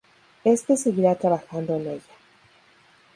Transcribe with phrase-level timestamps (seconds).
[0.45, 2.13] Éste seguirá trabajando en ella.